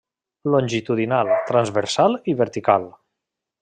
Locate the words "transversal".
1.51-2.19